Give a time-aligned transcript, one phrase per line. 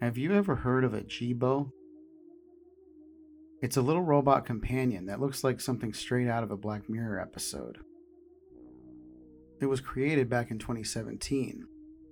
[0.00, 1.70] Have you ever heard of a Jibo?
[3.60, 7.20] It's a little robot companion that looks like something straight out of a Black Mirror
[7.20, 7.76] episode.
[9.60, 11.66] It was created back in 2017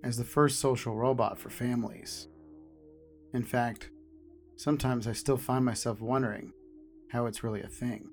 [0.04, 2.28] as the first social robot for families.
[3.32, 3.88] In fact,
[4.54, 6.52] sometimes I still find myself wondering
[7.12, 8.10] how it's really a thing.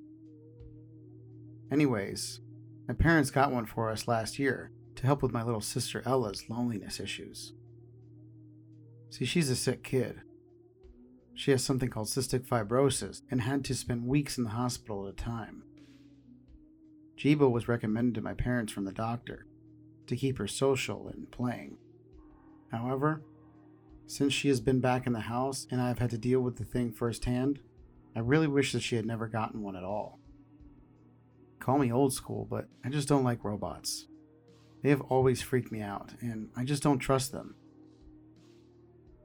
[1.70, 2.40] Anyways,
[2.88, 6.46] my parents got one for us last year to help with my little sister Ella's
[6.50, 7.52] loneliness issues.
[9.16, 10.24] See, she's a sick kid.
[11.34, 15.14] She has something called cystic fibrosis and had to spend weeks in the hospital at
[15.14, 15.64] a time.
[17.16, 19.46] Jibo was recommended to my parents from the doctor
[20.08, 21.78] to keep her social and playing.
[22.74, 23.22] However,
[24.06, 26.58] since she has been back in the house and I have had to deal with
[26.58, 27.62] the thing firsthand,
[28.18, 30.20] I really wish that she had never gotten one at all.
[31.62, 34.08] Call me old school, but I just don't like robots.
[34.84, 37.56] They have always freaked me out, and I just don't trust them.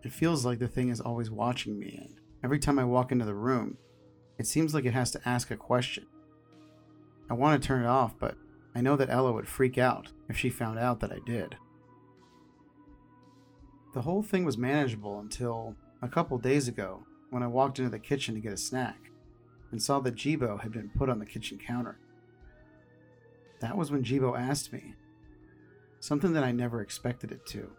[0.03, 3.25] It feels like the thing is always watching me, and every time I walk into
[3.25, 3.77] the room,
[4.39, 6.07] it seems like it has to ask a question.
[7.29, 8.37] I want to turn it off, but
[8.75, 11.57] I know that Ella would freak out if she found out that I did.
[13.93, 17.99] The whole thing was manageable until a couple days ago when I walked into the
[17.99, 19.11] kitchen to get a snack
[19.71, 21.99] and saw that Jibo had been put on the kitchen counter.
[23.61, 24.95] That was when Jibo asked me
[26.01, 27.71] something that I never expected it to.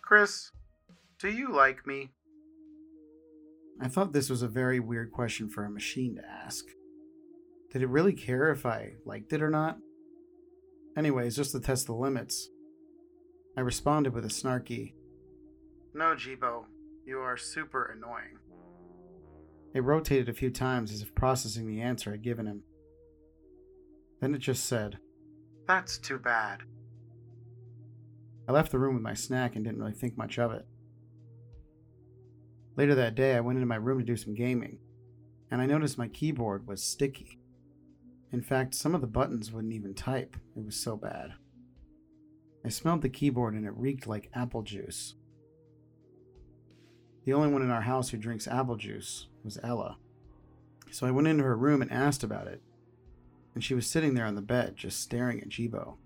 [0.00, 0.50] Chris,
[1.22, 2.10] do you like me?
[3.80, 6.64] I thought this was a very weird question for a machine to ask.
[7.72, 9.78] Did it really care if I liked it or not?
[10.96, 12.48] Anyways, just to test the limits,
[13.56, 14.94] I responded with a snarky,
[15.94, 16.66] No, Jibo,
[17.06, 18.38] you are super annoying.
[19.74, 22.64] It rotated a few times as if processing the answer I'd given him.
[24.20, 24.98] Then it just said,
[25.68, 26.62] That's too bad.
[28.48, 30.66] I left the room with my snack and didn't really think much of it.
[32.76, 34.78] Later that day, I went into my room to do some gaming,
[35.50, 37.38] and I noticed my keyboard was sticky.
[38.32, 41.34] In fact, some of the buttons wouldn't even type, it was so bad.
[42.64, 45.14] I smelled the keyboard and it reeked like apple juice.
[47.24, 49.98] The only one in our house who drinks apple juice was Ella.
[50.90, 52.62] So I went into her room and asked about it,
[53.54, 55.98] and she was sitting there on the bed just staring at Jibo.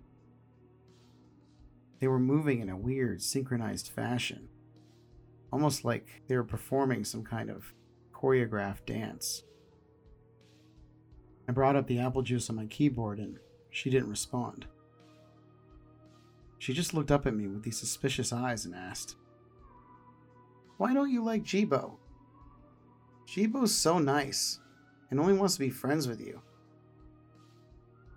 [2.01, 4.49] They were moving in a weird, synchronized fashion
[5.53, 7.73] almost like they were performing some kind of
[8.15, 9.43] choreographed dance.
[11.49, 13.39] I brought up the apple juice on my keyboard and
[13.71, 14.67] she didn't respond.
[16.59, 19.17] She just looked up at me with these suspicious eyes and asked,
[20.79, 21.99] Why don't you like Jibo?
[23.27, 24.59] Jibo's so nice
[25.11, 26.41] and only wants to be friends with you.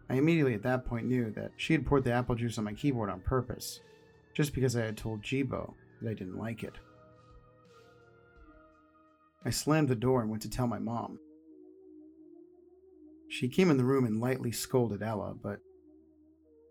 [0.09, 2.73] I immediately at that point knew that she had poured the apple juice on my
[2.73, 3.81] keyboard on purpose,
[4.33, 6.73] just because I had told Jibo that I didn't like it.
[9.45, 11.19] I slammed the door and went to tell my mom.
[13.29, 15.59] She came in the room and lightly scolded Ella, but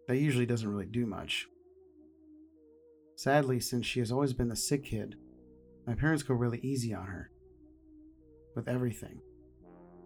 [0.07, 1.47] that usually doesn't really do much.
[3.17, 5.17] Sadly, since she has always been the sick kid,
[5.87, 7.31] my parents go really easy on her.
[8.55, 9.21] With everything.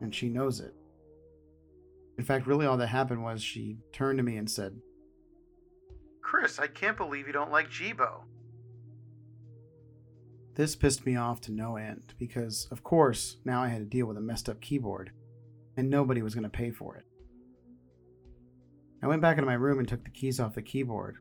[0.00, 0.74] And she knows it.
[2.18, 4.76] In fact, really all that happened was she turned to me and said,
[6.20, 8.24] Chris, I can't believe you don't like Jibo.
[10.54, 14.06] This pissed me off to no end because, of course, now I had to deal
[14.06, 15.10] with a messed up keyboard,
[15.76, 17.04] and nobody was going to pay for it.
[19.02, 21.16] I went back into my room and took the keys off the keyboard,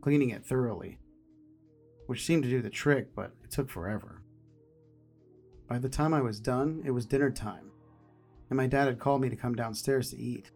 [0.00, 0.98] cleaning it thoroughly,
[2.06, 4.22] which seemed to do the trick, but it took forever.
[5.68, 7.72] By the time I was done, it was dinner time,
[8.48, 10.52] and my dad had called me to come downstairs to eat.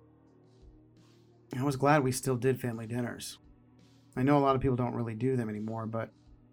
[1.58, 3.38] I was glad we still did family dinners.
[4.16, 6.10] I know a lot of people don't really do them anymore, but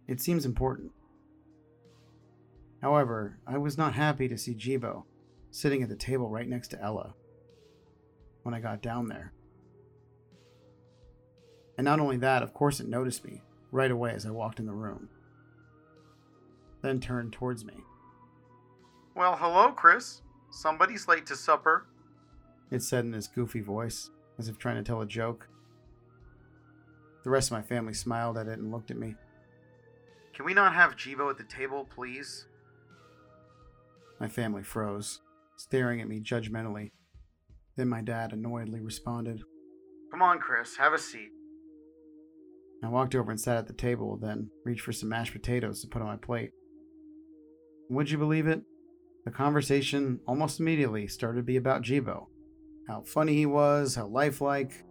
[0.07, 0.91] it seems important.
[2.83, 5.05] However, I was not happy to see Jibo
[5.51, 7.15] sitting at the table right next to Ella
[8.43, 9.31] when I got down there.
[11.77, 13.41] And not only that, of course, it noticed me
[13.71, 15.07] right away as I walked in the room,
[16.81, 17.75] then turned towards me.
[19.15, 20.21] Well, hello, Chris.
[20.51, 21.87] Somebody's late to supper,
[22.69, 25.47] it said in his goofy voice, as if trying to tell a joke.
[27.23, 29.15] The rest of my family smiled at it and looked at me.
[30.33, 32.47] Can we not have Jibo at the table, please?
[34.23, 35.19] My family froze,
[35.57, 36.91] staring at me judgmentally.
[37.75, 39.41] Then my dad annoyedly responded,
[40.11, 41.27] Come on, Chris, have a seat.
[42.81, 45.89] I walked over and sat at the table, then reached for some mashed potatoes to
[45.89, 46.51] put on my plate.
[47.89, 48.61] Would you believe it?
[49.25, 52.29] The conversation almost immediately started to be about Jibo.
[52.87, 54.85] How funny he was, how lifelike.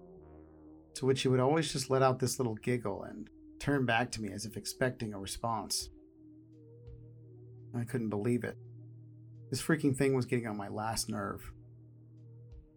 [0.96, 4.20] To which he would always just let out this little giggle and turn back to
[4.20, 5.88] me as if expecting a response.
[7.75, 8.58] I couldn't believe it.
[9.52, 11.52] This freaking thing was getting on my last nerve.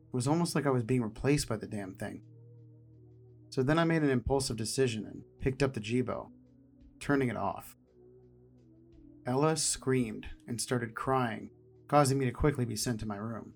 [0.09, 2.21] It was almost like I was being replaced by the damn thing.
[3.49, 6.31] So then I made an impulsive decision and picked up the Jibo,
[6.99, 7.77] turning it off.
[9.25, 11.49] Ella screamed and started crying,
[11.87, 13.53] causing me to quickly be sent to my room.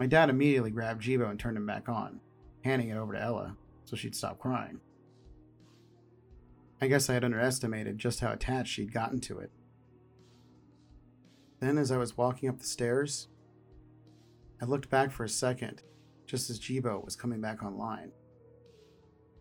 [0.00, 2.18] My dad immediately grabbed Jibo and turned him back on,
[2.64, 4.80] handing it over to Ella so she'd stop crying.
[6.80, 9.52] I guess I had underestimated just how attached she'd gotten to it.
[11.60, 13.28] Then, as I was walking up the stairs,
[14.60, 15.82] I looked back for a second,
[16.26, 18.12] just as Jibo was coming back online.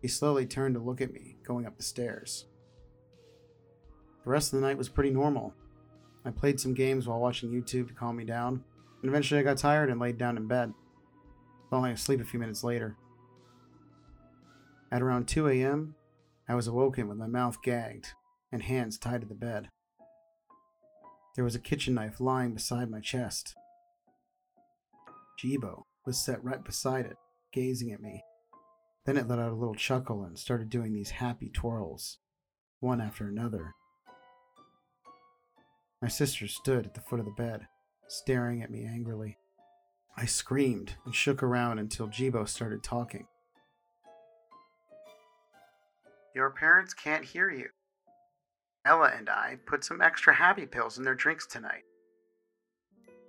[0.02, 2.46] He slowly turned to look at me, going up the stairs.
[4.24, 5.54] The rest of the night was pretty normal.
[6.26, 8.64] I played some games while watching YouTube to calm me down,
[9.02, 10.74] and eventually I got tired and laid down in bed,
[11.70, 12.98] falling asleep a few minutes later.
[14.92, 15.96] At around 2 a.m.,
[16.50, 18.14] I was awoken with my mouth gagged
[18.52, 19.70] and hands tied to the bed.
[21.38, 23.56] There was a kitchen knife lying beside my chest.
[25.38, 27.16] Jibo was set right beside it,
[27.54, 28.24] gazing at me.
[29.06, 32.18] Then it let out a little chuckle and started doing these happy twirls,
[32.80, 33.76] one after another.
[36.02, 37.68] My sister stood at the foot of the bed,
[38.08, 39.38] staring at me angrily.
[40.18, 43.28] I screamed and shook around until Jibo started talking.
[46.34, 47.70] Your parents can't hear you.
[48.88, 51.84] Ella and I put some extra happy pills in their drinks tonight.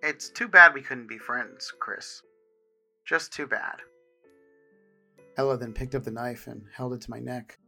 [0.04, 2.22] It's too bad we couldn't be friends, Chris.
[3.04, 3.78] Just too bad.
[5.36, 7.58] Ella then picked up the knife and held it to my neck.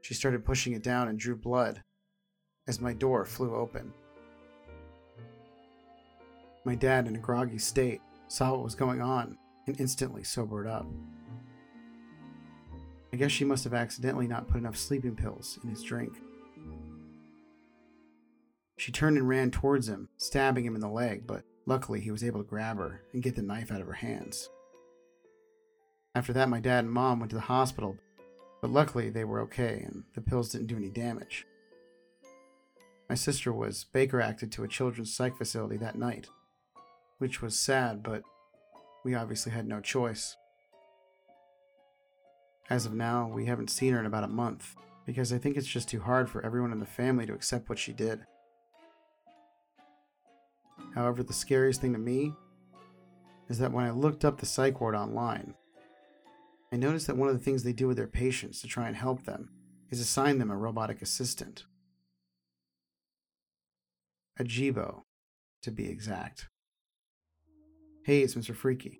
[0.00, 1.80] She started pushing it down and drew blood
[2.66, 3.92] as my door flew open.
[6.64, 9.38] My dad, in a groggy state, saw what was going on
[9.68, 10.86] and instantly sobered up.
[13.12, 16.18] I guess she must have accidentally not put enough sleeping pills in his drink.
[18.78, 22.22] She turned and ran towards him, stabbing him in the leg, but luckily he was
[22.22, 24.48] able to grab her and get the knife out of her hands.
[26.14, 27.98] After that, my dad and mom went to the hospital,
[28.62, 31.44] but luckily they were okay and the pills didn't do any damage.
[33.08, 36.28] My sister was Baker acted to a children's psych facility that night,
[37.18, 38.22] which was sad, but
[39.04, 40.36] we obviously had no choice.
[42.70, 45.66] As of now, we haven't seen her in about a month because I think it's
[45.66, 48.20] just too hard for everyone in the family to accept what she did.
[50.98, 52.34] However, the scariest thing to me
[53.48, 55.54] is that when I looked up the psych ward online,
[56.72, 58.96] I noticed that one of the things they do with their patients to try and
[58.96, 59.48] help them
[59.90, 61.66] is assign them a robotic assistant.
[64.40, 65.04] A Jibo,
[65.62, 66.48] to be exact.
[68.02, 68.52] Hey, it's Mr.
[68.52, 68.98] Freaky.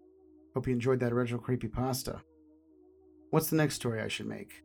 [0.54, 2.20] Hope you enjoyed that original creepy pasta.
[3.30, 4.62] What's the next story I should make?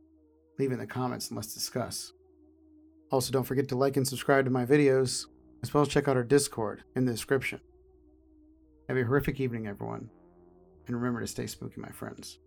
[0.60, 2.14] Leave it in the comments and let's discuss.
[3.10, 5.26] Also, don't forget to like and subscribe to my videos
[5.64, 7.62] as well as check out our Discord in the description.
[8.90, 10.10] Have a horrific evening, everyone,
[10.86, 12.38] and remember to stay spooky, my friends.